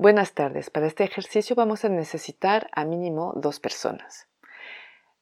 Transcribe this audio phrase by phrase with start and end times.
[0.00, 0.70] Buenas tardes.
[0.70, 4.28] Para este ejercicio vamos a necesitar a mínimo dos personas.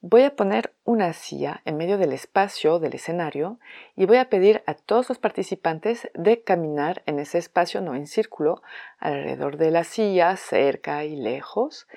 [0.03, 3.59] Voy a poner una silla en medio del espacio del escenario
[3.95, 8.07] y voy a pedir a todos los participantes de caminar en ese espacio, no en
[8.07, 8.61] círculo,
[8.99, 11.89] alrededor de la silla, cerca y lejos.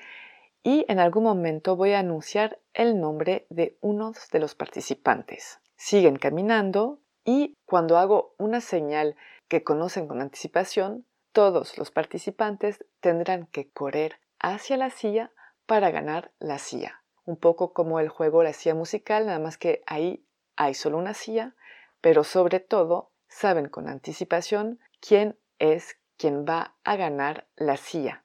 [0.63, 5.59] Y en algún momento voy a anunciar el nombre de uno de los participantes.
[5.75, 9.17] Siguen caminando y cuando hago una señal
[9.49, 15.31] que conocen con anticipación, todos los participantes tendrán que correr hacia la silla
[15.65, 17.03] para ganar la silla.
[17.25, 21.13] Un poco como el juego La silla musical, nada más que ahí hay solo una
[21.13, 21.55] silla,
[22.01, 28.23] pero sobre todo saben con anticipación quién es quien va a ganar la silla.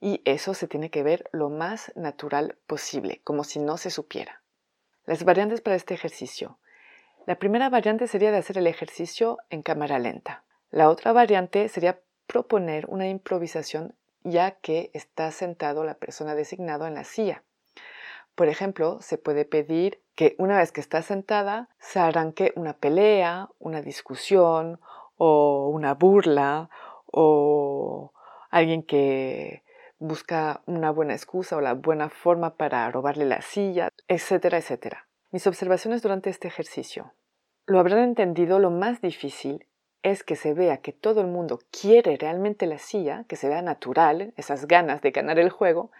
[0.00, 4.42] Y eso se tiene que ver lo más natural posible, como si no se supiera.
[5.06, 6.58] Las variantes para este ejercicio.
[7.26, 10.44] La primera variante sería de hacer el ejercicio en cámara lenta.
[10.70, 16.94] La otra variante sería proponer una improvisación ya que está sentado la persona designada en
[16.94, 17.42] la silla.
[18.34, 23.48] Por ejemplo, se puede pedir que una vez que está sentada se arranque una pelea,
[23.58, 24.80] una discusión
[25.16, 26.70] o una burla
[27.06, 28.12] o
[28.50, 29.62] alguien que
[29.98, 35.06] busca una buena excusa o la buena forma para robarle la silla, etcétera, etcétera.
[35.30, 37.12] Mis observaciones durante este ejercicio.
[37.66, 39.66] Lo habrán entendido lo más difícil
[40.02, 43.62] es que se vea que todo el mundo quiere realmente la silla, que se vea
[43.62, 45.90] natural, esas ganas de ganar el juego,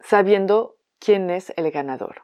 [0.00, 2.22] sabiendo quién es el ganador.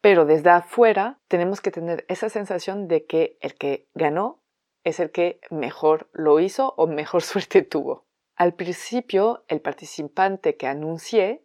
[0.00, 4.40] Pero desde afuera tenemos que tener esa sensación de que el que ganó
[4.82, 8.06] es el que mejor lo hizo o mejor suerte tuvo.
[8.36, 11.44] Al principio, el participante que anuncié,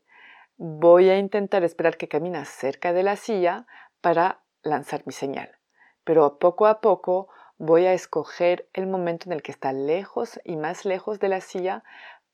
[0.56, 3.68] voy a intentar esperar que camina cerca de la silla
[4.00, 5.52] para lanzar mi señal.
[6.06, 7.28] Pero poco a poco
[7.58, 11.42] voy a escoger el momento en el que está lejos y más lejos de la
[11.42, 11.84] silla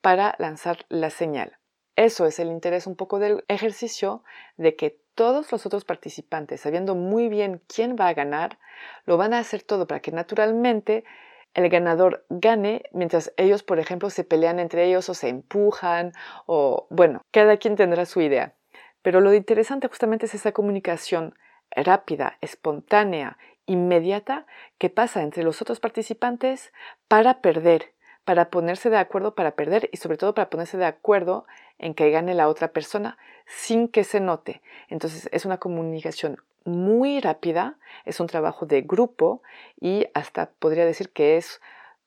[0.02, 1.58] para lanzar la señal.
[1.96, 4.24] Eso es el interés un poco del ejercicio
[4.58, 8.60] de que todos los otros participantes, sabiendo muy bien quién va a ganar,
[9.06, 11.04] lo van a hacer todo para que naturalmente
[11.54, 16.14] el ganador gane mientras ellos, por ejemplo, se pelean entre ellos o se empujan
[16.46, 18.56] o, bueno, cada quien tendrá su idea.
[19.02, 21.36] Pero lo interesante justamente es esa comunicación
[21.76, 24.46] rápida, espontánea inmediata
[24.78, 26.74] que pasa entre los otros participantes
[27.08, 27.94] para perder,
[28.26, 31.46] para ponerse de acuerdo para perder y sobre todo para ponerse de acuerdo
[31.80, 34.62] en que gane la otra persona sin que se note.
[34.90, 39.42] Entonces es una comunicación muy rápida, es un trabajo de grupo
[39.80, 41.62] y hasta podría decir que es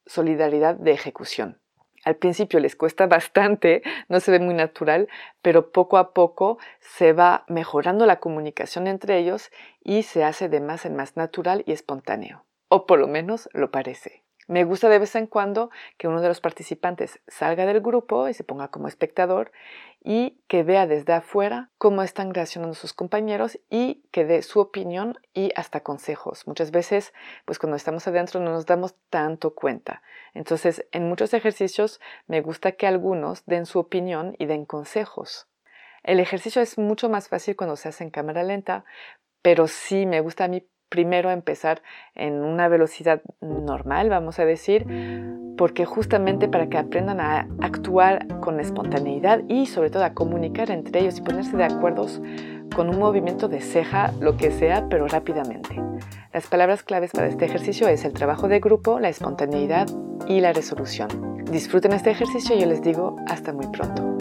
[0.06, 1.58] solidaridad de ejecución.
[2.04, 5.08] Al principio les cuesta bastante, no se ve muy natural,
[5.42, 9.50] pero poco a poco se va mejorando la comunicación entre ellos
[9.82, 12.44] y se hace de más en más natural y espontáneo.
[12.68, 14.23] O por lo menos lo parece.
[14.46, 18.34] Me gusta de vez en cuando que uno de los participantes salga del grupo y
[18.34, 19.52] se ponga como espectador
[20.02, 25.18] y que vea desde afuera cómo están reaccionando sus compañeros y que dé su opinión
[25.32, 26.46] y hasta consejos.
[26.46, 27.14] Muchas veces,
[27.46, 30.02] pues cuando estamos adentro no nos damos tanto cuenta.
[30.34, 35.48] Entonces, en muchos ejercicios me gusta que algunos den su opinión y den consejos.
[36.02, 38.84] El ejercicio es mucho más fácil cuando se hace en cámara lenta,
[39.40, 41.82] pero sí me gusta a mí primero empezar
[42.14, 44.86] en una velocidad normal, vamos a decir,
[45.58, 51.00] porque justamente para que aprendan a actuar con espontaneidad y sobre todo a comunicar entre
[51.00, 52.06] ellos y ponerse de acuerdo
[52.76, 55.82] con un movimiento de ceja, lo que sea, pero rápidamente.
[56.32, 59.88] Las palabras claves para este ejercicio es el trabajo de grupo, la espontaneidad
[60.28, 61.08] y la resolución.
[61.50, 64.13] Disfruten este ejercicio y yo les digo hasta muy pronto.